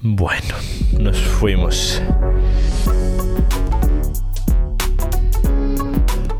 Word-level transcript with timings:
Bueno, 0.00 0.54
nos 1.00 1.18
fuimos. 1.18 2.00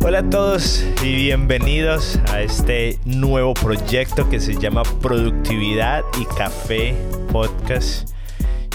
Hola 0.04 0.20
a 0.20 0.30
todos 0.30 0.86
y 1.02 1.16
bienvenidos 1.16 2.20
a 2.30 2.40
este 2.40 3.00
nuevo 3.04 3.54
proyecto 3.54 4.30
que 4.30 4.38
se 4.38 4.54
llama 4.54 4.84
Productividad 5.02 6.04
y 6.20 6.24
Café 6.36 6.94
Podcast. 7.32 8.08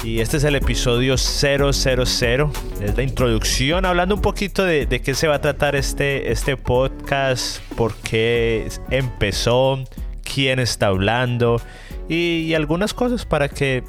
Y 0.03 0.19
este 0.19 0.35
es 0.35 0.43
el 0.43 0.55
episodio 0.55 1.17
000. 1.17 1.69
Es 1.69 2.97
la 2.97 3.03
introducción, 3.03 3.85
hablando 3.85 4.15
un 4.15 4.21
poquito 4.21 4.65
de, 4.65 4.85
qué 5.01 5.13
se 5.15 5.29
va 5.29 5.35
a 5.35 5.41
tratar 5.41 5.77
este, 5.77 6.29
este 6.29 6.57
podcast, 6.57 7.61
por 7.77 7.95
qué 7.95 8.67
empezó, 8.89 9.81
quién 10.23 10.59
está 10.59 10.87
hablando 10.87 11.61
y, 12.09 12.53
algunas 12.53 12.93
cosas 12.93 13.25
para 13.25 13.49
que 13.49 13.83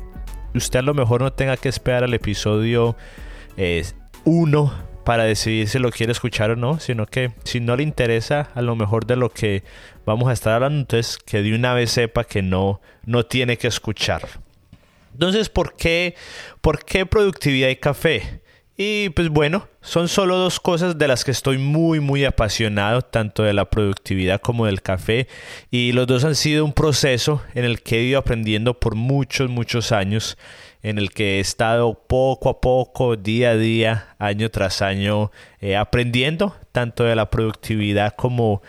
usted 0.55 0.79
a 0.79 0.83
lo 0.83 0.95
mejor 0.95 1.21
no 1.23 1.33
tenga 1.33 1.57
que 1.57 1.69
esperar 1.69 2.05
al 2.05 2.15
episodio 2.15 2.97
1 3.57 3.57
eh, 3.57 3.85
para 5.05 5.25
decidir 5.25 5.69
si 5.69 5.79
lo 5.79 5.91
quiere 5.91 6.13
escuchar 6.13 6.51
o 6.51 6.57
no, 6.57 6.81
sino 6.81 7.07
que 7.07 7.33
si 7.45 7.61
no 7.61 7.77
le 7.77 7.83
interesa 7.83 8.49
a 8.55 8.63
lo 8.63 8.75
mejor 8.75 9.07
de 9.07 9.17
lo 9.17 9.29
que 9.31 9.63
vamos 10.07 10.29
a 10.29 10.33
estar 10.33 10.55
hablando, 10.55 10.81
entonces 10.81 11.19
que 11.19 11.43
de 11.43 11.55
una 11.55 11.75
vez 11.75 11.91
sepa 11.91 12.25
que 12.25 12.43
no, 12.43 12.81
no 13.05 13.27
tiene 13.27 13.59
que 13.59 13.67
escucharlo. 13.67 14.29
Entonces, 15.13 15.49
¿por 15.49 15.77
qué, 15.77 16.15
¿por 16.61 16.85
qué 16.85 17.07
productividad 17.07 17.69
y 17.69 17.77
café? 17.77 18.41
Y 18.77 19.11
pues 19.11 19.29
bueno, 19.29 19.69
son 19.83 20.09
solo 20.09 20.37
dos 20.37 20.59
cosas 20.59 20.99
de 20.99 21.07
las 21.07 21.25
que 21.25 21.31
estoy 21.31 21.59
muy 21.59 22.01
muy 22.01 22.25
apasionado, 22.25 23.03
tanto 23.03 23.45
de 23.45 23.53
la 23.53 23.71
productividad 23.71 24.41
como 24.41 24.67
del 24.67 24.83
café. 24.83 25.29
Y 25.71 25.93
los 25.93 26.09
dos 26.09 26.25
han 26.25 26.35
sido 26.35 26.65
un 26.65 26.73
proceso 26.73 27.41
en 27.55 27.65
el 27.65 27.83
que 27.83 28.01
he 28.01 28.03
ido 28.03 28.19
aprendiendo 28.19 28.81
por 28.81 28.97
muchos, 28.97 29.49
muchos 29.49 29.93
años, 29.93 30.37
en 30.83 30.99
el 30.99 31.13
que 31.13 31.37
he 31.37 31.41
estado 31.41 31.95
poco 32.09 32.49
a 32.49 32.61
poco, 32.61 33.17
día 33.17 33.51
a 33.51 33.57
día, 33.57 34.17
año 34.19 34.51
tras 34.51 34.83
año, 34.83 35.31
eh, 35.61 35.77
aprendiendo 35.77 36.57
tanto 36.73 37.05
de 37.05 37.15
la 37.15 37.31
productividad 37.31 38.17
como, 38.17 38.61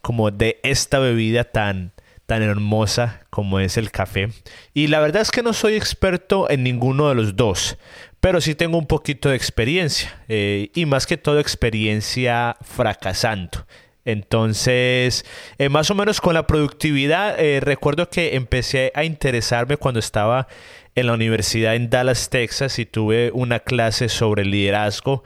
como 0.00 0.32
de 0.32 0.58
esta 0.64 0.98
bebida 0.98 1.44
tan, 1.44 1.92
tan 2.26 2.42
hermosa 2.42 3.20
como 3.30 3.60
es 3.60 3.76
el 3.76 3.92
café. 3.92 4.28
Y 4.74 4.88
la 4.88 4.98
verdad 4.98 5.22
es 5.22 5.30
que 5.30 5.42
no 5.42 5.52
soy 5.52 5.74
experto 5.74 6.50
en 6.50 6.64
ninguno 6.64 7.08
de 7.08 7.14
los 7.14 7.36
dos, 7.36 7.78
pero 8.22 8.40
sí 8.40 8.54
tengo 8.54 8.78
un 8.78 8.86
poquito 8.86 9.30
de 9.30 9.36
experiencia 9.36 10.22
eh, 10.28 10.70
y 10.76 10.86
más 10.86 11.08
que 11.08 11.16
todo 11.16 11.40
experiencia 11.40 12.56
fracasando. 12.60 13.66
Entonces, 14.04 15.24
eh, 15.58 15.68
más 15.68 15.90
o 15.90 15.96
menos 15.96 16.20
con 16.20 16.34
la 16.34 16.46
productividad, 16.46 17.40
eh, 17.40 17.58
recuerdo 17.58 18.08
que 18.10 18.36
empecé 18.36 18.92
a 18.94 19.02
interesarme 19.02 19.76
cuando 19.76 19.98
estaba 19.98 20.46
en 20.94 21.08
la 21.08 21.14
universidad 21.14 21.74
en 21.74 21.90
Dallas, 21.90 22.30
Texas, 22.30 22.78
y 22.78 22.86
tuve 22.86 23.32
una 23.34 23.58
clase 23.58 24.08
sobre 24.08 24.44
liderazgo 24.44 25.24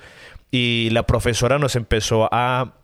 y 0.50 0.88
la 0.90 1.02
profesora 1.02 1.58
nos 1.58 1.76
empezó 1.76 2.30
a 2.32 2.75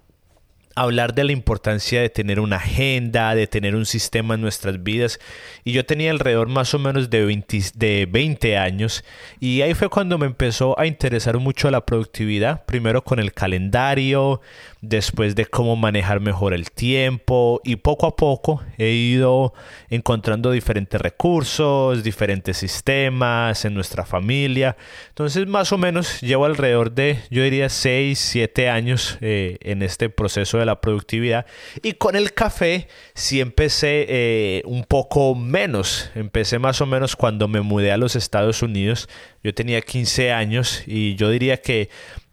hablar 0.74 1.14
de 1.14 1.24
la 1.24 1.32
importancia 1.32 2.00
de 2.00 2.10
tener 2.10 2.40
una 2.40 2.56
agenda, 2.56 3.34
de 3.34 3.46
tener 3.46 3.74
un 3.74 3.86
sistema 3.86 4.34
en 4.34 4.40
nuestras 4.40 4.82
vidas. 4.82 5.18
Y 5.64 5.72
yo 5.72 5.84
tenía 5.84 6.10
alrededor 6.10 6.48
más 6.48 6.74
o 6.74 6.78
menos 6.78 7.10
de 7.10 7.24
20, 7.24 7.62
de 7.74 8.06
20 8.10 8.56
años 8.56 9.04
y 9.40 9.62
ahí 9.62 9.74
fue 9.74 9.88
cuando 9.88 10.18
me 10.18 10.26
empezó 10.26 10.78
a 10.78 10.86
interesar 10.86 11.38
mucho 11.38 11.70
la 11.70 11.84
productividad, 11.84 12.64
primero 12.64 13.04
con 13.04 13.18
el 13.18 13.32
calendario, 13.32 14.40
después 14.80 15.34
de 15.34 15.46
cómo 15.46 15.76
manejar 15.76 16.20
mejor 16.20 16.54
el 16.54 16.70
tiempo 16.70 17.60
y 17.64 17.76
poco 17.76 18.06
a 18.06 18.16
poco 18.16 18.62
he 18.78 18.90
ido 18.90 19.52
encontrando 19.90 20.50
diferentes 20.50 21.00
recursos, 21.00 22.02
diferentes 22.02 22.56
sistemas 22.56 23.64
en 23.64 23.74
nuestra 23.74 24.04
familia. 24.04 24.76
Entonces 25.08 25.46
más 25.46 25.72
o 25.72 25.78
menos 25.78 26.20
llevo 26.20 26.44
alrededor 26.44 26.92
de, 26.92 27.20
yo 27.30 27.42
diría, 27.42 27.68
6, 27.68 28.18
7 28.18 28.68
años 28.68 29.18
eh, 29.20 29.58
en 29.60 29.82
este 29.82 30.08
proceso 30.08 30.58
la 30.64 30.80
productividad. 30.80 31.46
Y 31.82 31.94
con 31.94 32.16
el 32.16 32.32
café 32.32 32.88
sí 33.14 33.40
empecé 33.40 34.06
eh, 34.08 34.62
un 34.64 34.84
poco 34.84 35.34
menos. 35.34 36.10
Empecé 36.14 36.58
más 36.58 36.80
o 36.80 36.86
menos 36.86 37.16
cuando 37.16 37.48
me 37.48 37.60
mudé 37.60 37.92
a 37.92 37.96
los 37.96 38.16
Estados 38.16 38.62
Unidos. 38.62 39.08
Yo 39.42 39.54
tenía 39.54 39.80
15 39.80 40.32
años 40.32 40.82
y 40.86 41.14
yo 41.16 41.30
diría 41.30 41.58
que 41.58 41.90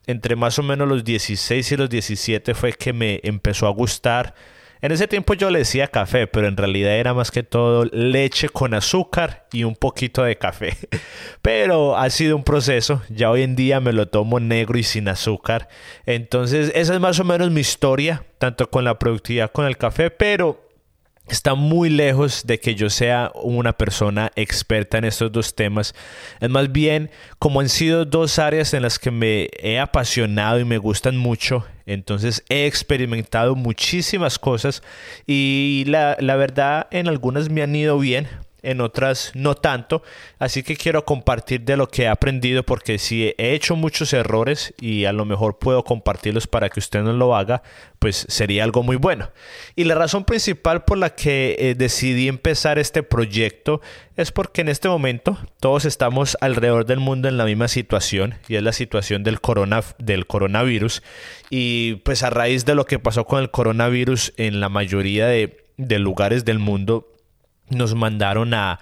entre 0.07 0.35
más 0.35 0.57
o 0.57 0.63
menos 0.63 0.88
los 0.88 1.03
16 1.03 1.72
y 1.72 1.78
los 1.78 1.90
17 1.90 2.56
fue 2.56 2.73
que 2.73 2.94
me 2.94 3.19
empezó 3.23 3.67
a 3.67 3.72
gustar. 3.72 4.34
En 4.81 4.94
ese 4.94 5.09
tiempo 5.09 5.34
yo 5.34 5.50
le 5.50 5.59
decía 5.59 5.90
café, 5.90 6.25
pero 6.25 6.47
en 6.47 6.56
realidad 6.56 6.94
era 6.95 7.13
más 7.13 7.31
que 7.31 7.44
todo 7.44 7.84
leche 7.91 8.47
con 8.47 8.73
azúcar 8.73 9.45
y 9.51 9.66
un 9.66 9.75
poquito 9.75 10.23
de 10.23 10.38
café. 10.38 10.78
Pero 11.41 11.97
ha 11.97 12.09
sido 12.09 12.38
un 12.38 12.44
proceso, 12.45 13.01
ya 13.09 13.29
hoy 13.29 13.41
en 13.41 13.57
día 13.57 13.81
me 13.81 13.91
lo 13.91 14.07
tomo 14.07 14.40
negro 14.40 14.78
y 14.78 14.84
sin 14.84 15.09
azúcar. 15.09 15.67
Entonces 16.06 16.72
esa 16.75 16.94
es 16.94 17.00
más 17.01 17.19
o 17.19 17.25
menos 17.25 17.51
mi 17.51 17.59
historia, 17.59 18.23
tanto 18.38 18.69
con 18.69 18.85
la 18.85 18.97
productividad 19.00 19.51
con 19.51 19.66
el 19.66 19.78
café, 19.78 20.12
pero 20.12 20.69
está 21.34 21.56
muy 21.56 21.90
lejos 21.90 22.45
de 22.45 22.59
que 22.59 22.75
yo 22.75 22.90
sea 22.90 23.31
una 23.35 23.73
persona 23.73 24.31
experta 24.35 24.97
en 24.97 25.06
estos 25.06 25.31
dos 25.31 25.56
temas. 25.56 25.94
Es 26.40 26.50
más 26.50 26.72
bien 26.72 27.09
como 27.38 27.59
han 27.59 27.69
sido 27.69 28.06
dos 28.06 28.40
áreas 28.40 28.73
en 28.73 28.84
las 28.84 29.00
que 29.00 29.12
me 29.12 29.50
he 29.59 29.79
apasionado 29.79 30.59
y 30.59 30.66
me 30.66 30.78
gustan 30.78 31.17
mucho. 31.17 31.66
Entonces 31.85 32.44
he 32.50 32.66
experimentado 32.66 33.56
muchísimas 33.56 34.38
cosas 34.38 34.84
y 35.25 35.84
la, 35.88 36.17
la 36.19 36.35
verdad 36.35 36.88
en 36.91 37.07
algunas 37.07 37.50
me 37.50 37.63
han 37.63 37.75
ido 37.75 37.97
bien, 37.97 38.28
en 38.64 38.81
otras 38.81 39.31
no 39.34 39.56
tanto. 39.56 40.03
Así 40.38 40.64
que 40.64 40.75
quiero 40.75 41.06
compartir 41.06 41.62
de 41.62 41.78
lo 41.78 41.88
que 41.88 42.03
he 42.03 42.08
aprendido 42.08 42.64
porque 42.64 42.97
si 42.97 43.34
he 43.38 43.53
hecho 43.53 43.75
muchos 43.75 44.14
errores 44.14 44.74
y 44.80 45.06
a 45.06 45.14
lo 45.14 45.25
mejor 45.25 45.59
puedo 45.59 45.84
compartirlos 45.84 46.47
para 46.47 46.70
que 46.70 46.80
usted 46.80 47.02
no 47.02 47.14
lo 47.14 47.36
haga, 47.36 47.64
pues 48.00 48.25
sería 48.30 48.64
algo 48.64 48.84
muy 48.84 48.96
bueno. 48.96 49.30
Y 49.75 49.84
la 49.84 49.96
razón 49.96 50.24
principal 50.25 50.86
por 50.86 50.97
la 50.97 51.16
que 51.16 51.56
eh, 51.59 51.75
decidí 51.75 52.28
empezar 52.28 52.80
este 52.80 53.03
proyecto 53.03 53.81
es 54.16 54.31
porque 54.31 54.62
en 54.62 54.70
este 54.70 54.90
momento 54.90 55.38
todos 55.59 55.86
estamos 55.86 56.38
alrededor 56.41 56.86
del 56.86 57.00
mundo 57.00 57.28
en 57.28 57.38
la 57.38 57.46
misma 57.46 57.68
situación 57.68 58.36
y 58.47 58.56
es 58.56 58.64
la 58.64 58.74
situación 58.74 59.24
del, 59.24 59.41
corona, 59.41 59.81
del 59.97 60.28
coronavirus. 60.28 61.03
Y 61.50 61.96
pues 62.03 62.24
a 62.24 62.30
raíz 62.30 62.66
de 62.66 62.76
lo 62.76 62.86
que 62.86 63.00
pasó 63.00 63.26
con 63.26 63.40
el 63.40 63.52
coronavirus 63.52 64.34
en 64.38 64.59
la 64.59 64.70
mayoría 64.70 65.28
de, 65.28 65.66
de 65.78 66.00
lugares 66.00 66.46
del 66.46 66.59
mundo, 66.59 67.08
nos 67.69 67.96
mandaron 67.96 68.53
a, 68.53 68.80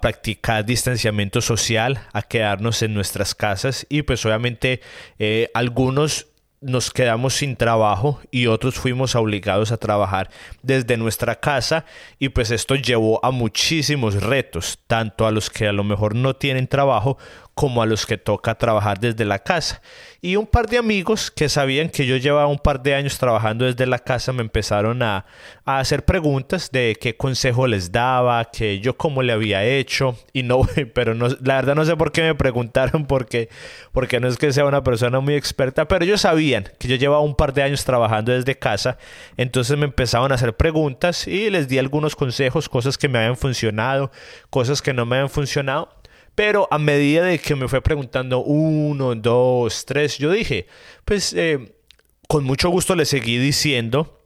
practicar 0.00 0.64
distanciamiento 0.64 1.40
social, 1.40 2.00
a 2.12 2.22
quedarnos 2.22 2.80
en 2.82 2.94
nuestras 2.94 3.34
casas 3.34 3.86
y 3.88 4.02
pues 4.02 4.24
obviamente 4.24 4.80
eh, 5.18 5.50
algunos 5.52 6.28
nos 6.60 6.90
quedamos 6.90 7.34
sin 7.34 7.56
trabajo 7.56 8.20
y 8.30 8.46
otros 8.46 8.74
fuimos 8.74 9.14
obligados 9.14 9.72
a 9.72 9.78
trabajar 9.78 10.30
desde 10.62 10.96
nuestra 10.96 11.40
casa 11.40 11.86
y 12.18 12.28
pues 12.28 12.50
esto 12.50 12.74
llevó 12.74 13.24
a 13.24 13.30
muchísimos 13.30 14.22
retos, 14.22 14.78
tanto 14.86 15.26
a 15.26 15.30
los 15.30 15.48
que 15.48 15.66
a 15.66 15.72
lo 15.72 15.84
mejor 15.84 16.14
no 16.14 16.36
tienen 16.36 16.68
trabajo 16.68 17.16
como 17.60 17.82
a 17.82 17.86
los 17.86 18.06
que 18.06 18.16
toca 18.16 18.54
trabajar 18.54 18.98
desde 18.98 19.26
la 19.26 19.38
casa. 19.38 19.82
Y 20.22 20.36
un 20.36 20.46
par 20.46 20.66
de 20.66 20.78
amigos 20.78 21.30
que 21.30 21.50
sabían 21.50 21.90
que 21.90 22.06
yo 22.06 22.16
llevaba 22.16 22.46
un 22.46 22.58
par 22.58 22.82
de 22.82 22.94
años 22.94 23.18
trabajando 23.18 23.66
desde 23.66 23.86
la 23.86 23.98
casa 23.98 24.32
me 24.32 24.40
empezaron 24.40 25.02
a, 25.02 25.26
hacer 25.66 26.06
preguntas 26.06 26.70
de 26.72 26.96
qué 26.98 27.18
consejo 27.18 27.66
les 27.66 27.92
daba, 27.92 28.46
que 28.46 28.80
yo 28.80 28.96
cómo 28.96 29.22
le 29.22 29.34
había 29.34 29.62
hecho. 29.62 30.16
Y 30.32 30.42
no, 30.42 30.62
pero 30.94 31.14
no, 31.14 31.28
la 31.42 31.56
verdad 31.56 31.74
no 31.74 31.84
sé 31.84 31.98
por 31.98 32.12
qué 32.12 32.22
me 32.22 32.34
preguntaron, 32.34 33.04
porque, 33.04 33.50
porque 33.92 34.20
no 34.20 34.28
es 34.28 34.38
que 34.38 34.54
sea 34.54 34.64
una 34.64 34.82
persona 34.82 35.20
muy 35.20 35.34
experta, 35.34 35.86
pero 35.86 36.06
ellos 36.06 36.22
sabían 36.22 36.64
que 36.78 36.88
yo 36.88 36.96
llevaba 36.96 37.20
un 37.20 37.34
par 37.34 37.52
de 37.52 37.62
años 37.62 37.84
trabajando 37.84 38.32
desde 38.32 38.58
casa. 38.58 38.96
Entonces 39.36 39.76
me 39.76 39.84
empezaron 39.84 40.32
a 40.32 40.36
hacer 40.36 40.56
preguntas 40.56 41.28
y 41.28 41.50
les 41.50 41.68
di 41.68 41.76
algunos 41.76 42.16
consejos, 42.16 42.70
cosas 42.70 42.96
que 42.96 43.10
me 43.10 43.18
habían 43.18 43.36
funcionado, 43.36 44.10
cosas 44.48 44.80
que 44.80 44.94
no 44.94 45.04
me 45.04 45.16
habían 45.16 45.28
funcionado. 45.28 45.99
Pero 46.40 46.66
a 46.70 46.78
medida 46.78 47.24
de 47.24 47.38
que 47.38 47.54
me 47.54 47.68
fue 47.68 47.82
preguntando 47.82 48.38
uno, 48.42 49.14
dos, 49.14 49.84
tres, 49.84 50.16
yo 50.16 50.30
dije, 50.30 50.68
pues 51.04 51.34
eh, 51.34 51.74
con 52.28 52.44
mucho 52.44 52.70
gusto 52.70 52.96
le 52.96 53.04
seguí 53.04 53.36
diciendo 53.36 54.22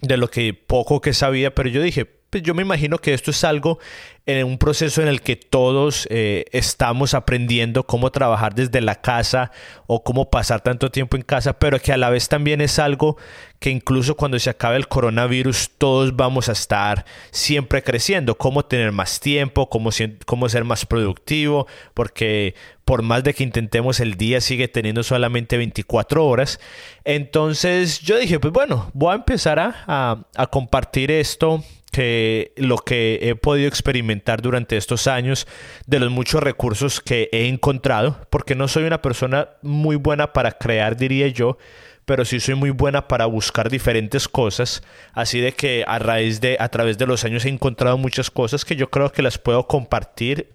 de 0.00 0.16
lo 0.16 0.30
que 0.30 0.54
poco 0.54 1.00
que 1.00 1.12
sabía, 1.12 1.56
pero 1.56 1.68
yo 1.68 1.82
dije, 1.82 2.04
yo 2.42 2.54
me 2.54 2.62
imagino 2.62 2.98
que 2.98 3.14
esto 3.14 3.30
es 3.30 3.44
algo 3.44 3.78
en 4.26 4.44
un 4.44 4.58
proceso 4.58 5.00
en 5.02 5.08
el 5.08 5.20
que 5.22 5.36
todos 5.36 6.08
eh, 6.10 6.46
estamos 6.50 7.14
aprendiendo 7.14 7.86
cómo 7.86 8.10
trabajar 8.10 8.56
desde 8.56 8.80
la 8.80 8.96
casa 8.96 9.52
o 9.86 10.02
cómo 10.02 10.30
pasar 10.30 10.62
tanto 10.62 10.90
tiempo 10.90 11.16
en 11.16 11.22
casa, 11.22 11.60
pero 11.60 11.78
que 11.78 11.92
a 11.92 11.96
la 11.96 12.10
vez 12.10 12.28
también 12.28 12.60
es 12.60 12.80
algo 12.80 13.16
que 13.60 13.70
incluso 13.70 14.16
cuando 14.16 14.36
se 14.40 14.50
acabe 14.50 14.76
el 14.76 14.88
coronavirus 14.88 15.70
todos 15.78 16.16
vamos 16.16 16.48
a 16.48 16.52
estar 16.52 17.06
siempre 17.30 17.84
creciendo, 17.84 18.36
cómo 18.36 18.64
tener 18.64 18.90
más 18.90 19.20
tiempo, 19.20 19.70
cómo, 19.70 19.92
ser 19.92 20.64
más 20.64 20.84
productivo, 20.86 21.68
porque 21.94 22.56
por 22.84 23.02
más 23.02 23.22
de 23.22 23.32
que 23.32 23.44
intentemos 23.44 24.00
el 24.00 24.16
día 24.16 24.40
sigue 24.40 24.66
teniendo 24.66 25.04
solamente 25.04 25.56
24 25.56 26.26
horas. 26.26 26.58
Entonces 27.04 28.00
yo 28.00 28.18
dije, 28.18 28.40
pues 28.40 28.52
bueno, 28.52 28.90
voy 28.92 29.12
a 29.12 29.16
empezar 29.16 29.60
a 29.86 30.46
compartir 30.50 31.12
esto 31.12 31.62
lo 32.56 32.78
que 32.78 33.18
he 33.22 33.34
podido 33.34 33.68
experimentar 33.68 34.42
durante 34.42 34.76
estos 34.76 35.06
años, 35.06 35.46
de 35.86 36.00
los 36.00 36.10
muchos 36.10 36.42
recursos 36.42 37.00
que 37.00 37.28
he 37.32 37.48
encontrado, 37.48 38.20
porque 38.30 38.54
no 38.54 38.68
soy 38.68 38.84
una 38.84 39.02
persona 39.02 39.50
muy 39.62 39.96
buena 39.96 40.32
para 40.32 40.52
crear, 40.52 40.96
diría 40.96 41.28
yo, 41.28 41.58
pero 42.04 42.24
sí 42.24 42.40
soy 42.40 42.54
muy 42.54 42.70
buena 42.70 43.08
para 43.08 43.26
buscar 43.26 43.68
diferentes 43.68 44.28
cosas, 44.28 44.82
así 45.12 45.40
de 45.40 45.52
que 45.52 45.84
a 45.86 45.98
raíz 45.98 46.40
de 46.40 46.56
a 46.60 46.68
través 46.68 46.98
de 46.98 47.06
los 47.06 47.24
años 47.24 47.44
he 47.44 47.48
encontrado 47.48 47.98
muchas 47.98 48.30
cosas 48.30 48.64
que 48.64 48.76
yo 48.76 48.90
creo 48.90 49.10
que 49.10 49.22
las 49.22 49.38
puedo 49.38 49.66
compartir 49.66 50.48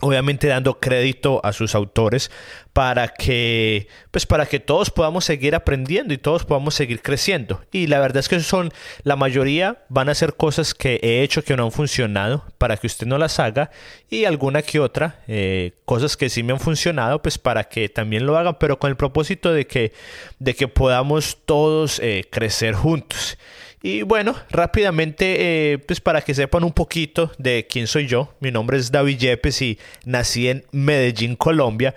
obviamente 0.00 0.46
dando 0.46 0.80
crédito 0.80 1.40
a 1.44 1.52
sus 1.52 1.74
autores 1.74 2.30
para 2.72 3.08
que 3.08 3.88
pues 4.10 4.26
para 4.26 4.46
que 4.46 4.60
todos 4.60 4.90
podamos 4.90 5.24
seguir 5.24 5.54
aprendiendo 5.54 6.14
y 6.14 6.18
todos 6.18 6.44
podamos 6.44 6.74
seguir 6.74 7.02
creciendo. 7.02 7.62
Y 7.72 7.86
la 7.86 8.00
verdad 8.00 8.18
es 8.18 8.28
que 8.28 8.40
son 8.40 8.72
la 9.02 9.16
mayoría 9.16 9.84
van 9.88 10.08
a 10.08 10.14
ser 10.14 10.34
cosas 10.34 10.74
que 10.74 11.00
he 11.02 11.22
hecho 11.22 11.42
que 11.42 11.56
no 11.56 11.64
han 11.64 11.72
funcionado 11.72 12.44
para 12.58 12.76
que 12.76 12.86
usted 12.86 13.06
no 13.06 13.18
las 13.18 13.38
haga 13.38 13.70
y 14.08 14.24
alguna 14.24 14.62
que 14.62 14.80
otra 14.80 15.20
eh, 15.28 15.72
cosas 15.84 16.16
que 16.16 16.30
sí 16.30 16.42
me 16.42 16.52
han 16.52 16.60
funcionado 16.60 17.20
pues 17.22 17.38
para 17.38 17.64
que 17.64 17.88
también 17.88 18.26
lo 18.26 18.36
hagan 18.36 18.56
pero 18.58 18.78
con 18.78 18.90
el 18.90 18.96
propósito 18.96 19.52
de 19.52 19.66
que 19.66 19.92
de 20.38 20.54
que 20.54 20.68
podamos 20.68 21.38
todos 21.44 21.98
eh, 22.00 22.24
crecer 22.30 22.74
juntos 22.74 23.36
y 23.82 24.02
bueno, 24.02 24.36
rápidamente, 24.50 25.72
eh, 25.72 25.78
pues 25.78 26.00
para 26.00 26.20
que 26.20 26.34
sepan 26.34 26.64
un 26.64 26.72
poquito 26.72 27.32
de 27.38 27.66
quién 27.68 27.86
soy 27.86 28.06
yo, 28.06 28.34
mi 28.40 28.50
nombre 28.50 28.76
es 28.76 28.92
David 28.92 29.18
Yepes 29.18 29.62
y 29.62 29.78
nací 30.04 30.48
en 30.48 30.64
Medellín, 30.70 31.34
Colombia. 31.34 31.94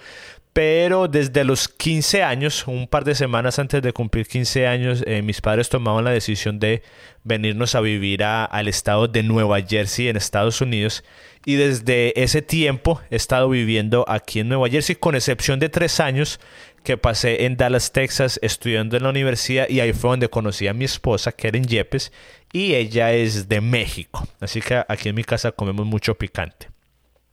Pero 0.53 1.07
desde 1.07 1.44
los 1.44 1.67
15 1.67 2.21
años, 2.21 2.67
un 2.67 2.88
par 2.88 3.05
de 3.05 3.15
semanas 3.15 3.57
antes 3.57 3.81
de 3.81 3.91
cumplir 3.91 4.27
15 4.27 4.67
años, 4.67 5.03
eh, 5.07 5.23
mis 5.23 5.41
padres 5.41 5.67
tomaban 5.67 6.03
la 6.03 6.11
decisión 6.11 6.59
de 6.59 6.83
venirnos 7.23 7.73
a 7.73 7.81
vivir 7.81 8.23
al 8.23 8.67
estado 8.67 9.07
de 9.07 9.23
Nueva 9.23 9.61
Jersey 9.61 10.09
en 10.09 10.15
Estados 10.15 10.61
Unidos. 10.61 11.03
Y 11.44 11.55
desde 11.55 12.21
ese 12.21 12.44
tiempo 12.44 13.01
he 13.09 13.15
estado 13.15 13.50
viviendo 13.50 14.05
aquí 14.07 14.41
en 14.41 14.50
Nueva 14.50 14.69
Jersey, 14.69 14.95
con 14.95 15.15
excepción 15.15 15.59
de 15.59 15.69
tres 15.69 16.00
años 16.00 16.39
que 16.83 16.97
pasé 16.97 17.45
en 17.45 17.57
Dallas, 17.57 17.91
Texas, 17.91 18.39
estudiando 18.44 18.95
en 18.95 19.03
la 19.03 19.09
universidad 19.09 19.67
y 19.69 19.79
ahí 19.79 19.94
fue 19.94 20.11
donde 20.11 20.29
conocí 20.29 20.67
a 20.67 20.73
mi 20.73 20.85
esposa, 20.85 21.31
Karen 21.31 21.63
Yepes, 21.63 22.11
y 22.51 22.75
ella 22.75 23.11
es 23.13 23.49
de 23.49 23.59
México. 23.59 24.27
Así 24.39 24.61
que 24.61 24.83
aquí 24.88 25.09
en 25.09 25.15
mi 25.15 25.23
casa 25.23 25.51
comemos 25.51 25.88
mucho 25.88 26.15
picante. 26.15 26.73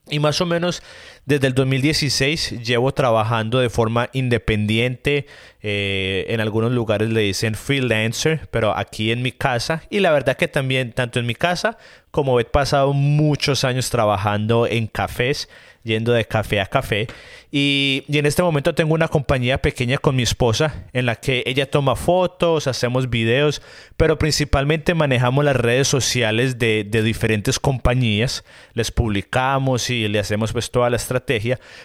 Y 0.08 0.18
más 0.18 0.40
o 0.40 0.46
menos 0.46 0.82
desde 1.30 1.46
el 1.46 1.54
2016 1.54 2.60
llevo 2.64 2.92
trabajando 2.92 3.60
de 3.60 3.70
forma 3.70 4.10
independiente. 4.12 5.26
Eh, 5.62 6.26
en 6.28 6.40
algunos 6.40 6.72
lugares 6.72 7.08
le 7.08 7.20
dicen 7.20 7.54
freelancer, 7.54 8.48
pero 8.50 8.76
aquí 8.76 9.12
en 9.12 9.22
mi 9.22 9.30
casa. 9.30 9.84
Y 9.90 10.00
la 10.00 10.10
verdad 10.10 10.36
que 10.36 10.48
también, 10.48 10.90
tanto 10.90 11.20
en 11.20 11.26
mi 11.26 11.36
casa 11.36 11.78
como 12.10 12.40
he 12.40 12.44
pasado 12.44 12.92
muchos 12.92 13.62
años 13.62 13.90
trabajando 13.90 14.66
en 14.66 14.88
cafés 14.88 15.48
yendo 15.82 16.12
de 16.12 16.24
café 16.24 16.60
a 16.60 16.66
café. 16.66 17.06
Y, 17.50 18.04
en 18.08 18.26
este 18.26 18.42
momento 18.42 18.74
tengo 18.74 18.94
una 18.94 19.08
compañía 19.08 19.58
pequeña 19.58 19.98
con 19.98 20.14
mi 20.14 20.22
esposa 20.22 20.84
en 20.92 21.06
la 21.06 21.16
que 21.16 21.42
ella 21.46 21.70
toma 21.70 21.96
fotos, 21.96 22.66
hacemos 22.66 23.10
videos, 23.10 23.62
pero 23.96 24.18
principalmente 24.18 24.94
manejamos 24.94 25.44
las 25.44 25.56
redes 25.56 25.88
sociales 25.88 26.58
de, 26.58 26.84
de 26.84 27.02
diferentes 27.02 27.58
compañías. 27.58 28.44
Les 28.74 28.90
publicamos 28.90 29.90
y 29.90 30.06
le 30.08 30.18
hacemos 30.18 30.52
pues 30.52 30.70
toda 30.70 30.90
la 30.90 30.96
estrategia, 30.96 31.19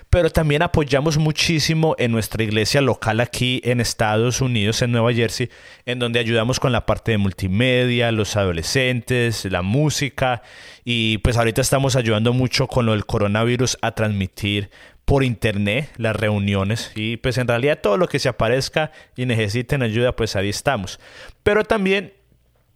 pero 0.09 0.29
también 0.29 0.61
apoyamos 0.61 1.17
muchísimo 1.17 1.95
en 1.97 2.11
nuestra 2.11 2.43
iglesia 2.43 2.81
local 2.81 3.19
aquí 3.19 3.61
en 3.63 3.79
Estados 3.79 4.41
Unidos, 4.41 4.81
en 4.81 4.91
Nueva 4.91 5.13
Jersey, 5.13 5.49
en 5.85 5.99
donde 5.99 6.19
ayudamos 6.19 6.59
con 6.59 6.71
la 6.71 6.85
parte 6.85 7.11
de 7.11 7.17
multimedia, 7.17 8.11
los 8.11 8.35
adolescentes, 8.35 9.45
la 9.45 9.61
música 9.61 10.41
y 10.83 11.17
pues 11.19 11.37
ahorita 11.37 11.61
estamos 11.61 11.95
ayudando 11.95 12.33
mucho 12.33 12.67
con 12.67 12.85
lo 12.85 12.93
del 12.93 13.05
coronavirus 13.05 13.77
a 13.81 13.91
transmitir 13.91 14.69
por 15.05 15.23
internet 15.23 15.89
las 15.97 16.15
reuniones 16.15 16.91
y 16.95 17.17
pues 17.17 17.37
en 17.37 17.47
realidad 17.47 17.79
todo 17.81 17.97
lo 17.97 18.07
que 18.07 18.19
se 18.19 18.29
aparezca 18.29 18.91
y 19.15 19.25
necesiten 19.25 19.83
ayuda 19.83 20.15
pues 20.15 20.35
ahí 20.35 20.49
estamos. 20.49 20.99
Pero 21.43 21.63
también 21.63 22.13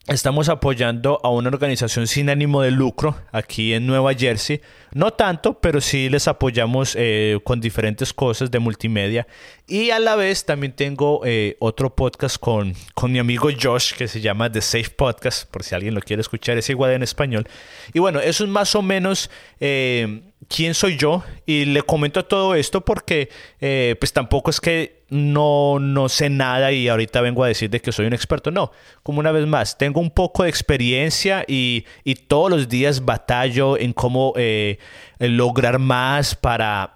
estamos 0.07 0.49
apoyando 0.49 1.19
a 1.23 1.29
una 1.29 1.49
organización 1.49 2.07
sin 2.07 2.29
ánimo 2.29 2.61
de 2.61 2.71
lucro 2.71 3.15
aquí 3.31 3.73
en 3.73 3.87
Nueva 3.87 4.13
Jersey. 4.13 4.61
No 4.93 5.11
tanto, 5.11 5.59
pero 5.59 5.81
sí 5.81 6.09
les 6.09 6.27
apoyamos 6.27 6.95
eh, 6.97 7.39
con 7.43 7.61
diferentes 7.61 8.13
cosas 8.13 8.49
de 8.49 8.59
multimedia. 8.59 9.27
Y 9.67 9.91
a 9.91 9.99
la 9.99 10.15
vez 10.15 10.45
también 10.45 10.73
tengo 10.73 11.21
eh, 11.25 11.55
otro 11.59 11.95
podcast 11.95 12.37
con, 12.37 12.73
con 12.95 13.11
mi 13.11 13.19
amigo 13.19 13.49
Josh 13.59 13.93
que 13.93 14.07
se 14.07 14.21
llama 14.21 14.51
The 14.51 14.61
Safe 14.61 14.89
Podcast, 14.89 15.49
por 15.49 15.63
si 15.63 15.75
alguien 15.75 15.93
lo 15.93 16.01
quiere 16.01 16.21
escuchar, 16.21 16.57
es 16.57 16.69
igual 16.69 16.91
en 16.91 17.03
español. 17.03 17.47
Y 17.93 17.99
bueno, 17.99 18.19
eso 18.19 18.43
es 18.43 18.49
más 18.49 18.75
o 18.75 18.81
menos... 18.81 19.29
Eh, 19.59 20.21
quién 20.47 20.73
soy 20.73 20.97
yo 20.97 21.23
y 21.45 21.65
le 21.65 21.83
comento 21.83 22.25
todo 22.25 22.55
esto 22.55 22.83
porque 22.83 23.29
eh, 23.61 23.95
pues 23.99 24.11
tampoco 24.11 24.49
es 24.49 24.59
que 24.59 24.99
no, 25.09 25.79
no 25.79 26.09
sé 26.09 26.29
nada 26.29 26.71
y 26.71 26.87
ahorita 26.87 27.21
vengo 27.21 27.43
a 27.43 27.47
decir 27.47 27.69
de 27.69 27.81
que 27.81 27.91
soy 27.91 28.05
un 28.05 28.13
experto. 28.13 28.51
No, 28.51 28.71
como 29.03 29.19
una 29.19 29.31
vez 29.31 29.47
más, 29.47 29.77
tengo 29.77 29.99
un 30.01 30.11
poco 30.11 30.43
de 30.43 30.49
experiencia 30.49 31.45
y, 31.47 31.85
y 32.03 32.15
todos 32.15 32.49
los 32.49 32.69
días 32.69 33.05
batallo 33.05 33.77
en 33.77 33.93
cómo 33.93 34.33
eh, 34.37 34.78
lograr 35.19 35.79
más 35.79 36.35
para... 36.35 36.95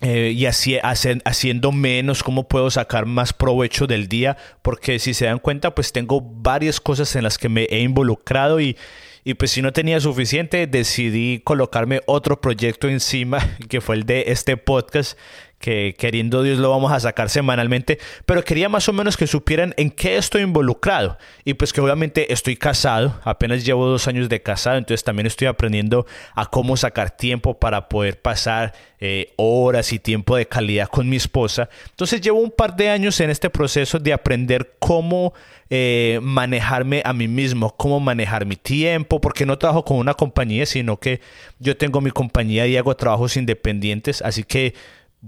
Eh, 0.00 0.32
y 0.32 0.46
así, 0.46 0.78
haciendo 0.80 1.72
menos, 1.72 2.22
cómo 2.22 2.46
puedo 2.46 2.70
sacar 2.70 3.04
más 3.04 3.32
provecho 3.32 3.88
del 3.88 4.06
día, 4.06 4.36
porque 4.62 5.00
si 5.00 5.12
se 5.12 5.24
dan 5.24 5.40
cuenta, 5.40 5.74
pues 5.74 5.92
tengo 5.92 6.20
varias 6.20 6.80
cosas 6.80 7.16
en 7.16 7.24
las 7.24 7.36
que 7.36 7.48
me 7.48 7.64
he 7.64 7.80
involucrado 7.80 8.60
y, 8.60 8.76
y 9.24 9.34
pues 9.34 9.50
si 9.50 9.60
no 9.60 9.72
tenía 9.72 10.00
suficiente, 10.00 10.66
decidí 10.66 11.40
colocarme 11.40 12.00
otro 12.06 12.40
proyecto 12.40 12.88
encima, 12.88 13.40
que 13.68 13.80
fue 13.80 13.96
el 13.96 14.04
de 14.04 14.24
este 14.28 14.56
podcast, 14.56 15.18
que 15.58 15.94
queriendo 15.98 16.42
Dios 16.42 16.58
lo 16.58 16.70
vamos 16.70 16.92
a 16.92 17.00
sacar 17.00 17.30
semanalmente, 17.30 17.98
pero 18.26 18.44
quería 18.44 18.68
más 18.68 18.88
o 18.88 18.92
menos 18.92 19.16
que 19.16 19.26
supieran 19.26 19.74
en 19.76 19.90
qué 19.90 20.16
estoy 20.16 20.42
involucrado. 20.42 21.18
Y 21.44 21.54
pues 21.54 21.72
que 21.72 21.80
obviamente 21.80 22.32
estoy 22.32 22.56
casado, 22.56 23.20
apenas 23.24 23.64
llevo 23.64 23.86
dos 23.86 24.06
años 24.08 24.28
de 24.28 24.42
casado, 24.42 24.78
entonces 24.78 25.04
también 25.04 25.26
estoy 25.26 25.48
aprendiendo 25.48 26.06
a 26.34 26.46
cómo 26.46 26.76
sacar 26.76 27.10
tiempo 27.10 27.58
para 27.58 27.88
poder 27.88 28.20
pasar 28.20 28.72
eh, 29.00 29.32
horas 29.36 29.92
y 29.92 29.98
tiempo 29.98 30.36
de 30.36 30.46
calidad 30.46 30.88
con 30.88 31.08
mi 31.08 31.16
esposa. 31.16 31.68
Entonces 31.90 32.20
llevo 32.20 32.40
un 32.40 32.50
par 32.50 32.76
de 32.76 32.90
años 32.90 33.20
en 33.20 33.30
este 33.30 33.50
proceso 33.50 33.98
de 33.98 34.12
aprender 34.12 34.74
cómo 34.78 35.34
eh, 35.70 36.20
manejarme 36.22 37.02
a 37.04 37.12
mí 37.12 37.28
mismo, 37.28 37.74
cómo 37.76 38.00
manejar 38.00 38.46
mi 38.46 38.56
tiempo, 38.56 39.20
porque 39.20 39.44
no 39.44 39.58
trabajo 39.58 39.84
con 39.84 39.98
una 39.98 40.14
compañía, 40.14 40.66
sino 40.66 40.98
que 40.98 41.20
yo 41.58 41.76
tengo 41.76 42.00
mi 42.00 42.10
compañía 42.10 42.66
y 42.66 42.76
hago 42.76 42.96
trabajos 42.96 43.36
independientes, 43.36 44.22
así 44.22 44.44
que 44.44 44.74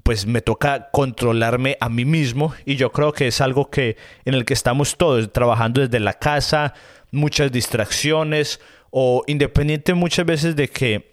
pues 0.02 0.26
me 0.26 0.40
toca 0.40 0.90
controlarme 0.92 1.76
a 1.80 1.88
mí 1.88 2.04
mismo 2.04 2.54
y 2.64 2.76
yo 2.76 2.92
creo 2.92 3.12
que 3.12 3.26
es 3.26 3.40
algo 3.40 3.70
que 3.70 3.96
en 4.24 4.34
el 4.34 4.44
que 4.44 4.54
estamos 4.54 4.96
todos 4.96 5.32
trabajando 5.32 5.80
desde 5.80 6.00
la 6.00 6.14
casa, 6.14 6.74
muchas 7.10 7.50
distracciones 7.50 8.60
o 8.90 9.24
independiente 9.26 9.94
muchas 9.94 10.26
veces 10.26 10.56
de 10.56 10.68
que 10.68 11.10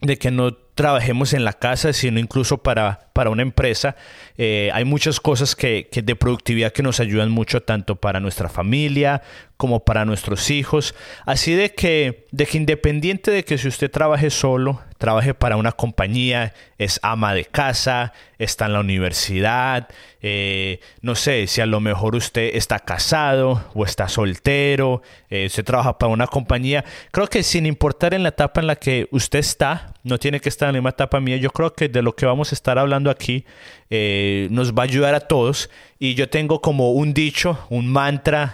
de 0.00 0.18
que 0.18 0.30
no 0.30 0.54
trabajemos 0.54 1.34
en 1.34 1.44
la 1.44 1.52
casa, 1.52 1.92
sino 1.92 2.18
incluso 2.18 2.58
para, 2.58 3.10
para 3.12 3.28
una 3.28 3.42
empresa. 3.42 3.96
Eh, 4.38 4.70
hay 4.72 4.84
muchas 4.86 5.20
cosas 5.20 5.54
que, 5.54 5.88
que, 5.92 6.00
de 6.00 6.16
productividad 6.16 6.72
que 6.72 6.82
nos 6.82 7.00
ayudan 7.00 7.30
mucho 7.30 7.62
tanto 7.62 7.96
para 7.96 8.18
nuestra 8.18 8.48
familia 8.48 9.20
como 9.58 9.84
para 9.84 10.06
nuestros 10.06 10.50
hijos. 10.50 10.94
Así 11.26 11.52
de 11.52 11.74
que, 11.74 12.26
de 12.30 12.46
que 12.46 12.56
independiente 12.56 13.30
de 13.30 13.44
que 13.44 13.58
si 13.58 13.68
usted 13.68 13.90
trabaje 13.90 14.30
solo, 14.30 14.80
trabaje 15.00 15.32
para 15.32 15.56
una 15.56 15.72
compañía, 15.72 16.52
es 16.78 17.00
ama 17.02 17.32
de 17.32 17.46
casa, 17.46 18.12
está 18.38 18.66
en 18.66 18.74
la 18.74 18.80
universidad, 18.80 19.88
eh, 20.20 20.78
no 21.00 21.14
sé, 21.14 21.46
si 21.46 21.62
a 21.62 21.66
lo 21.66 21.80
mejor 21.80 22.14
usted 22.14 22.50
está 22.54 22.78
casado 22.78 23.64
o 23.74 23.86
está 23.86 24.08
soltero, 24.08 25.00
eh, 25.30 25.48
se 25.48 25.62
trabaja 25.62 25.96
para 25.96 26.12
una 26.12 26.26
compañía, 26.26 26.84
creo 27.12 27.28
que 27.28 27.42
sin 27.42 27.64
importar 27.64 28.12
en 28.12 28.22
la 28.22 28.28
etapa 28.28 28.60
en 28.60 28.66
la 28.66 28.76
que 28.76 29.08
usted 29.10 29.38
está, 29.38 29.94
no 30.04 30.18
tiene 30.18 30.38
que 30.38 30.50
estar 30.50 30.68
en 30.68 30.74
la 30.74 30.80
misma 30.80 30.90
etapa 30.90 31.18
mía, 31.18 31.38
yo 31.38 31.50
creo 31.50 31.72
que 31.72 31.88
de 31.88 32.02
lo 32.02 32.14
que 32.14 32.26
vamos 32.26 32.52
a 32.52 32.54
estar 32.54 32.78
hablando 32.78 33.10
aquí 33.10 33.46
eh, 33.88 34.48
nos 34.50 34.74
va 34.74 34.82
a 34.82 34.84
ayudar 34.84 35.14
a 35.14 35.20
todos 35.20 35.70
y 35.98 36.14
yo 36.14 36.28
tengo 36.28 36.60
como 36.60 36.92
un 36.92 37.14
dicho, 37.14 37.58
un 37.70 37.90
mantra, 37.90 38.52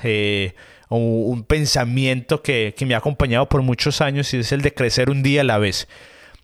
un, 0.88 1.43
pensamiento 1.43 2.41
que, 2.41 2.73
me 2.87 2.95
ha 2.95 2.99
acompañado 2.99 3.49
por 3.49 3.62
muchos 3.62 4.00
años 4.00 4.33
y 4.33 4.38
es 4.38 4.53
el 4.53 4.62
de 4.62 4.73
crecer 4.73 5.11
un 5.11 5.25
día 5.25 5.41
a 5.41 5.45
la 5.45 5.59
vez. 5.59 5.88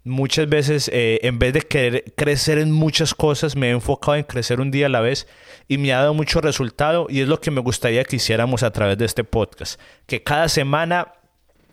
Muchas 0.04 0.48
veces, 0.48 0.90
eh, 0.92 1.20
en 1.22 1.38
vez 1.38 1.52
de 1.52 1.60
querer 1.62 2.12
crecer 2.16 2.58
en 2.58 2.72
muchas 2.72 3.14
cosas, 3.14 3.54
me 3.54 3.68
he 3.68 3.70
enfocado 3.70 4.16
en 4.16 4.24
crecer 4.24 4.60
un 4.60 4.72
día 4.72 4.86
a 4.86 4.88
la 4.88 5.00
vez 5.00 5.28
y 5.68 5.78
me 5.78 5.92
ha 5.92 5.98
dado 5.98 6.12
mucho 6.12 6.40
resultado 6.40 7.06
y 7.08 7.20
es 7.20 7.28
lo 7.28 7.40
que 7.40 7.52
me 7.52 7.60
gustaría 7.60 8.02
que 8.02 8.16
hiciéramos 8.16 8.64
a 8.64 8.72
través 8.72 8.98
de 8.98 9.04
este 9.04 9.22
podcast. 9.22 9.80
Que 10.06 10.22
cada 10.22 10.48
semana 10.48 11.12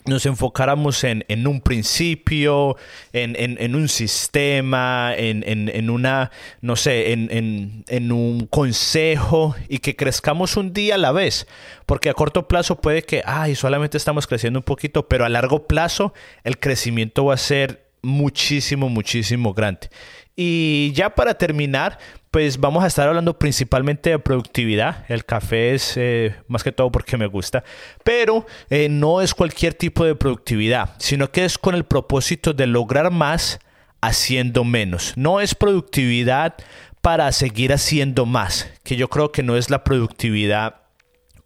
nos 0.05 0.25
enfocáramos 0.25 1.03
en, 1.03 1.47
un 1.47 1.61
principio, 1.61 2.77
en, 3.13 3.75
un 3.75 3.87
sistema, 3.87 5.13
en, 5.15 5.89
una, 5.89 6.31
no 6.61 6.75
sé, 6.75 7.13
en, 7.13 8.11
un 8.11 8.47
consejo 8.47 9.55
y 9.67 9.79
que 9.79 9.95
crezcamos 9.95 10.55
un 10.57 10.73
día 10.73 10.95
a 10.95 10.97
la 10.97 11.11
vez. 11.11 11.47
Porque 11.85 12.09
a 12.09 12.13
corto 12.13 12.47
plazo 12.47 12.79
puede 12.79 13.03
que, 13.03 13.23
ay, 13.25 13.55
solamente 13.55 13.97
estamos 13.97 14.27
creciendo 14.27 14.59
un 14.59 14.63
poquito, 14.63 15.07
pero 15.07 15.25
a 15.25 15.29
largo 15.29 15.67
plazo 15.67 16.13
el 16.43 16.59
crecimiento 16.59 17.25
va 17.25 17.33
a 17.35 17.37
ser 17.37 17.88
muchísimo, 18.01 18.89
muchísimo 18.89 19.53
grande. 19.53 19.89
Y 20.35 20.93
ya 20.93 21.09
para 21.09 21.33
terminar, 21.33 21.97
pues 22.31 22.59
vamos 22.59 22.83
a 22.83 22.87
estar 22.87 23.07
hablando 23.07 23.37
principalmente 23.37 24.11
de 24.11 24.19
productividad. 24.19 25.03
El 25.09 25.25
café 25.25 25.73
es 25.73 25.97
eh, 25.97 26.35
más 26.47 26.63
que 26.63 26.71
todo 26.71 26.91
porque 26.91 27.17
me 27.17 27.25
gusta, 27.25 27.63
pero 28.03 28.45
eh, 28.69 28.87
no 28.89 29.21
es 29.21 29.33
cualquier 29.33 29.73
tipo 29.73 30.05
de 30.05 30.15
productividad, 30.15 30.95
sino 30.97 31.29
que 31.31 31.43
es 31.43 31.57
con 31.57 31.75
el 31.75 31.83
propósito 31.83 32.53
de 32.53 32.67
lograr 32.67 33.11
más 33.11 33.59
haciendo 34.01 34.63
menos. 34.63 35.13
No 35.17 35.41
es 35.41 35.55
productividad 35.55 36.55
para 37.01 37.31
seguir 37.31 37.73
haciendo 37.73 38.25
más, 38.25 38.71
que 38.83 38.95
yo 38.95 39.09
creo 39.09 39.31
que 39.31 39.43
no 39.43 39.57
es 39.57 39.69
la 39.69 39.83
productividad 39.83 40.75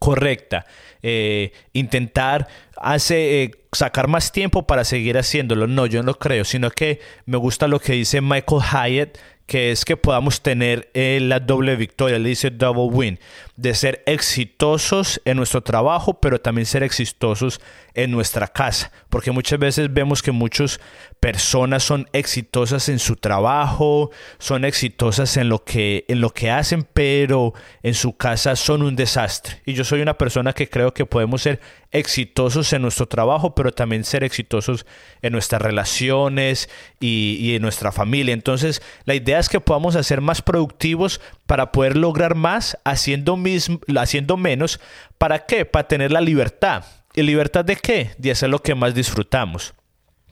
correcta. 0.03 0.65
Eh, 1.01 1.53
intentar 1.71 2.49
hace, 2.75 3.51
sacar 3.71 4.09
más 4.09 4.33
tiempo 4.33 4.67
para 4.67 4.83
seguir 4.83 5.17
haciéndolo. 5.17 5.65
No, 5.65 5.85
yo 5.85 6.03
no 6.03 6.15
creo, 6.15 6.43
sino 6.43 6.69
que 6.71 6.99
me 7.25 7.37
gusta 7.37 7.69
lo 7.69 7.79
que 7.79 7.93
dice 7.93 8.19
Michael 8.19 8.61
Hyatt 8.61 9.17
que 9.45 9.71
es 9.71 9.83
que 9.83 9.97
podamos 9.97 10.41
tener 10.41 10.89
eh, 10.93 11.19
la 11.21 11.39
doble 11.39 11.75
victoria, 11.75 12.17
le 12.17 12.29
dice 12.29 12.49
double 12.49 12.95
win, 12.95 13.19
de 13.55 13.73
ser 13.75 14.01
exitosos 14.05 15.21
en 15.25 15.37
nuestro 15.37 15.61
trabajo, 15.61 16.19
pero 16.19 16.39
también 16.39 16.65
ser 16.65 16.83
exitosos 16.83 17.59
en 17.93 18.11
nuestra 18.11 18.47
casa, 18.47 18.91
porque 19.09 19.31
muchas 19.31 19.59
veces 19.59 19.93
vemos 19.93 20.23
que 20.23 20.31
muchas 20.31 20.79
personas 21.19 21.83
son 21.83 22.07
exitosas 22.13 22.89
en 22.89 22.99
su 22.99 23.15
trabajo, 23.15 24.11
son 24.39 24.65
exitosas 24.65 25.37
en 25.37 25.49
lo 25.49 25.63
que 25.63 26.05
en 26.07 26.21
lo 26.21 26.31
que 26.31 26.49
hacen, 26.49 26.87
pero 26.93 27.53
en 27.83 27.93
su 27.93 28.17
casa 28.17 28.55
son 28.55 28.81
un 28.81 28.95
desastre. 28.95 29.61
Y 29.65 29.73
yo 29.73 29.83
soy 29.83 30.01
una 30.01 30.17
persona 30.17 30.53
que 30.53 30.69
creo 30.69 30.93
que 30.93 31.05
podemos 31.05 31.41
ser 31.41 31.59
exitosos 31.93 32.73
en 32.73 32.81
nuestro 32.81 33.07
trabajo, 33.07 33.55
pero 33.55 33.71
también 33.71 34.03
ser 34.03 34.23
exitosos 34.23 34.85
en 35.21 35.31
nuestras 35.31 35.61
relaciones 35.61 36.69
y, 36.99 37.37
y 37.39 37.55
en 37.55 37.61
nuestra 37.61 37.91
familia. 37.91 38.33
Entonces, 38.33 38.81
la 39.05 39.15
idea 39.15 39.39
es 39.39 39.47
que 39.47 39.61
podamos 39.61 39.93
ser 40.05 40.19
más 40.19 40.41
productivos 40.41 41.21
para 41.45 41.71
poder 41.71 41.95
lograr 41.95 42.35
más 42.35 42.77
haciendo, 42.83 43.37
mismo, 43.37 43.79
haciendo 43.97 44.35
menos. 44.35 44.81
¿Para 45.17 45.45
qué? 45.45 45.63
Para 45.65 45.87
tener 45.87 46.11
la 46.11 46.21
libertad. 46.21 46.83
¿Y 47.15 47.21
libertad 47.21 47.63
de 47.63 47.75
qué? 47.77 48.11
De 48.17 48.31
hacer 48.31 48.49
lo 48.49 48.59
que 48.59 48.75
más 48.75 48.93
disfrutamos 48.93 49.73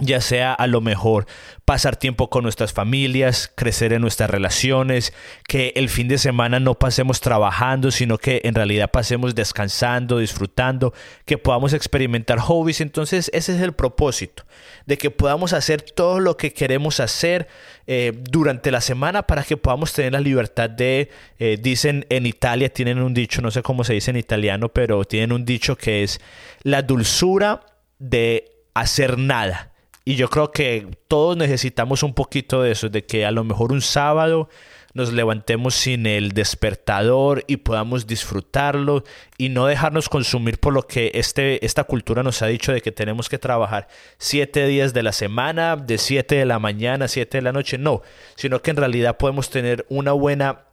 ya 0.02 0.20
sea 0.20 0.54
a 0.54 0.68
lo 0.68 0.82
mejor 0.82 1.28
pasar 1.64 1.96
tiempo 1.96 2.30
con 2.30 2.44
nuestras 2.44 2.74
familias, 2.74 3.50
crecer 3.56 3.94
en 3.94 4.02
nuestras 4.02 4.30
relaciones, 4.30 5.14
que 5.48 5.72
el 5.76 5.90
fin 5.90 6.08
de 6.08 6.18
semana 6.18 6.60
no 6.60 6.78
pasemos 6.78 7.22
trabajando, 7.22 7.92
sino 7.92 8.18
que 8.18 8.42
en 8.44 8.56
realidad 8.56 8.92
pasemos 8.92 9.36
descansando, 9.36 10.18
disfrutando, 10.18 10.94
que 11.26 11.38
podamos 11.38 11.74
experimentar 11.74 12.40
hobbies. 12.40 12.82
Entonces 12.82 13.30
ese 13.34 13.56
es 13.56 13.62
el 13.62 13.74
propósito, 13.74 14.44
de 14.86 14.98
que 14.98 15.12
podamos 15.12 15.54
hacer 15.54 15.84
todo 15.84 16.20
lo 16.20 16.36
que 16.36 16.52
queremos 16.52 17.00
hacer 17.00 17.48
eh, 17.86 18.12
durante 18.30 18.72
la 18.72 18.82
semana 18.82 19.24
para 19.24 19.44
que 19.44 19.56
podamos 19.56 19.94
tener 19.94 20.14
la 20.14 20.20
libertad 20.20 20.70
de, 20.70 21.10
eh, 21.38 21.58
dicen 21.62 22.06
en 22.10 22.26
Italia, 22.26 22.74
tienen 22.74 23.00
un 23.00 23.14
dicho, 23.14 23.42
no 23.42 23.52
sé 23.52 23.62
cómo 23.62 23.84
se 23.84 23.94
dice 23.94 24.12
en 24.12 24.18
italiano, 24.18 24.70
pero 24.70 25.06
tienen 25.06 25.32
un 25.32 25.46
dicho 25.46 25.78
que 25.78 26.04
es 26.04 26.20
la 26.64 26.82
dulzura 26.82 27.62
de 28.00 28.52
hacer 28.74 29.18
nada 29.18 29.71
y 30.04 30.16
yo 30.16 30.30
creo 30.30 30.52
que 30.52 30.88
todos 31.08 31.38
necesitamos 31.38 32.04
un 32.04 32.14
poquito 32.14 32.62
de 32.62 32.72
eso, 32.72 32.90
de 32.90 33.06
que 33.06 33.26
a 33.26 33.32
lo 33.32 33.44
mejor 33.44 33.72
un 33.72 33.82
sábado 33.82 34.50
nos 34.94 35.14
levantemos 35.14 35.76
sin 35.76 36.06
el 36.06 36.32
despertador 36.32 37.44
y 37.48 37.58
podamos 37.58 38.08
disfrutarlo 38.08 39.04
y 39.38 39.50
no 39.50 39.66
dejarnos 39.66 40.10
consumir 40.10 40.60
por 40.60 40.74
lo 40.74 40.86
que 40.88 41.12
este, 41.14 41.66
esta 41.66 41.86
cultura 41.86 42.24
nos 42.24 42.42
ha 42.42 42.48
dicho 42.48 42.74
de 42.74 42.82
que 42.82 42.92
tenemos 42.92 43.30
que 43.30 43.38
trabajar 43.38 43.88
siete 44.18 44.66
días 44.68 44.94
de 44.94 45.04
la 45.04 45.14
semana, 45.14 45.76
de 45.76 45.98
siete 45.98 46.36
de 46.36 46.46
la 46.46 46.60
mañana 46.60 47.08
siete 47.08 47.38
de 47.38 47.44
la 47.44 47.54
noche. 47.54 47.78
No, 47.78 48.02
sino 48.36 48.62
que 48.62 48.72
en 48.72 48.78
realidad 48.78 49.18
podemos 49.18 49.50
tener 49.50 49.86
una 49.90 50.12
buena 50.12 50.66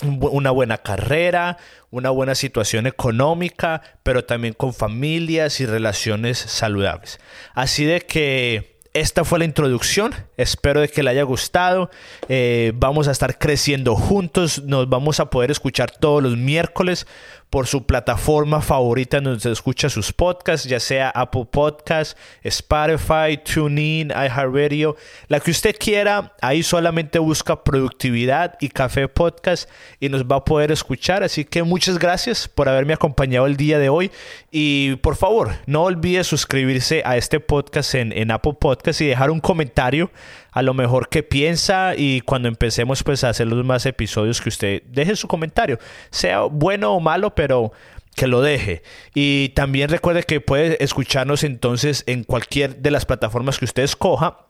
una 0.00 0.50
buena 0.50 0.78
carrera, 0.78 1.58
una 1.90 2.10
buena 2.10 2.34
situación 2.34 2.86
económica, 2.86 3.82
pero 4.02 4.24
también 4.24 4.54
con 4.54 4.74
familias 4.74 5.60
y 5.60 5.66
relaciones 5.66 6.38
saludables. 6.38 7.20
Así 7.54 7.84
de 7.84 8.00
que 8.00 8.71
esta 8.94 9.24
fue 9.24 9.38
la 9.38 9.46
introducción. 9.46 10.14
Espero 10.36 10.80
de 10.80 10.88
que 10.88 11.02
le 11.02 11.10
haya 11.10 11.22
gustado. 11.22 11.90
Eh, 12.28 12.72
vamos 12.74 13.08
a 13.08 13.12
estar 13.12 13.38
creciendo 13.38 13.94
juntos. 13.94 14.62
Nos 14.64 14.88
vamos 14.88 15.18
a 15.18 15.30
poder 15.30 15.50
escuchar 15.50 15.90
todos 15.90 16.22
los 16.22 16.36
miércoles 16.36 17.06
por 17.48 17.66
su 17.66 17.84
plataforma 17.84 18.62
favorita 18.62 19.20
donde 19.20 19.38
se 19.38 19.50
escucha 19.50 19.90
sus 19.90 20.10
podcasts, 20.10 20.66
ya 20.66 20.80
sea 20.80 21.10
Apple 21.10 21.46
Podcasts, 21.50 22.16
Spotify, 22.42 23.38
TuneIn, 23.44 24.08
iHeartRadio, 24.08 24.96
la 25.28 25.38
que 25.38 25.50
usted 25.50 25.76
quiera. 25.78 26.34
Ahí 26.40 26.62
solamente 26.62 27.18
busca 27.18 27.62
productividad 27.62 28.56
y 28.58 28.68
café 28.68 29.06
podcast 29.06 29.68
y 30.00 30.08
nos 30.08 30.24
va 30.24 30.36
a 30.36 30.44
poder 30.46 30.72
escuchar. 30.72 31.22
Así 31.22 31.44
que 31.44 31.62
muchas 31.62 31.98
gracias 31.98 32.48
por 32.48 32.70
haberme 32.70 32.94
acompañado 32.94 33.46
el 33.46 33.58
día 33.58 33.78
de 33.78 33.90
hoy 33.90 34.10
y 34.50 34.96
por 34.96 35.16
favor 35.16 35.52
no 35.66 35.82
olvide 35.82 36.24
suscribirse 36.24 37.02
a 37.04 37.18
este 37.18 37.38
podcast 37.38 37.94
en, 37.94 38.12
en 38.12 38.30
Apple 38.30 38.56
Podcasts 38.58 38.81
y 39.00 39.06
dejar 39.06 39.30
un 39.30 39.40
comentario 39.40 40.10
a 40.50 40.62
lo 40.62 40.74
mejor 40.74 41.08
qué 41.08 41.22
piensa 41.22 41.94
y 41.96 42.20
cuando 42.20 42.48
empecemos 42.48 43.02
pues 43.02 43.24
a 43.24 43.30
hacer 43.30 43.46
los 43.46 43.64
más 43.64 43.86
episodios 43.86 44.40
que 44.40 44.48
usted 44.48 44.82
deje 44.84 45.16
su 45.16 45.28
comentario, 45.28 45.78
sea 46.10 46.42
bueno 46.42 46.92
o 46.92 47.00
malo, 47.00 47.34
pero 47.34 47.72
que 48.14 48.26
lo 48.26 48.42
deje. 48.42 48.82
Y 49.14 49.50
también 49.50 49.88
recuerde 49.88 50.24
que 50.24 50.40
puede 50.40 50.82
escucharnos 50.82 51.44
entonces 51.44 52.04
en 52.06 52.24
cualquier 52.24 52.76
de 52.76 52.90
las 52.90 53.06
plataformas 53.06 53.58
que 53.58 53.64
usted 53.64 53.82
escoja 53.82 54.46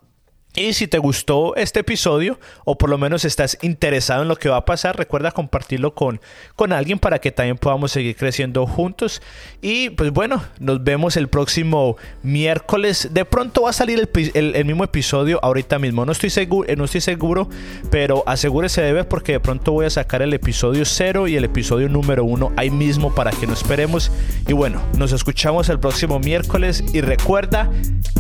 y 0.55 0.75
si 0.75 0.87
te 0.87 0.99
gustó 0.99 1.57
este 1.57 1.81
episodio 1.81 2.39
o 2.65 2.77
por 2.77 2.91
lo 2.91 2.99
menos 2.99 3.25
estás 3.25 3.57
interesado 3.63 4.23
en 4.23 4.29
lo 4.29 4.37
que 4.37 4.51
va 4.51 4.59
a 4.59 4.65
pasar, 4.67 4.99
recuerda 4.99 5.31
compartirlo 5.31 5.95
con, 5.95 6.21
con 6.57 6.73
alguien 6.73 6.99
para 6.99 7.21
que 7.21 7.33
también 7.33 7.57
podamos 7.57 7.93
seguir 7.93 8.17
creciendo 8.17 8.67
juntos. 8.67 9.23
Y 9.63 9.91
pues 9.91 10.11
bueno, 10.11 10.43
nos 10.61 10.85
vemos 10.85 11.17
el 11.17 11.29
próximo 11.29 11.97
miércoles. 12.23 13.09
De 13.13 13.25
pronto 13.25 13.63
va 13.63 13.71
a 13.71 13.73
salir 13.73 14.11
el, 14.35 14.53
el, 14.55 14.65
mismo 14.67 14.85
episodio 14.85 15.41
ahorita 15.43 15.79
mismo. 15.79 16.05
No 16.05 16.13
estoy, 16.13 16.29
seguro, 16.29 16.69
no 16.77 16.85
estoy 16.85 17.01
seguro, 17.01 17.49
pero 17.91 18.23
asegúrese 18.27 18.83
de 18.83 18.93
ver 18.93 19.09
porque 19.09 19.33
de 19.33 19.41
pronto 19.41 19.73
voy 19.73 19.87
a 19.87 19.91
sacar 19.91 20.21
el 20.21 20.35
episodio 20.35 20.85
0 20.85 21.29
y 21.29 21.37
el 21.37 21.45
episodio 21.45 21.89
número 21.89 22.25
1 22.25 22.53
ahí 22.57 22.71
mismo 22.71 23.15
para 23.15 23.31
que 23.31 23.47
no 23.47 23.55
esperemos. 23.55 24.13
Y 24.47 24.53
bueno, 24.53 24.83
nos 24.99 25.13
escuchamos 25.13 25.71
el 25.71 25.81
próximo 25.81 26.19
miércoles 26.19 26.85
y 26.93 27.01
recuerda, 27.01 27.71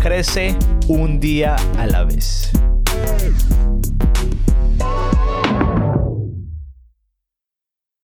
crece 0.01 0.57
un 0.89 1.21
día 1.21 1.57
a 1.77 1.87
la 1.87 2.05
vez. 2.05 2.22
peace. 2.23 2.53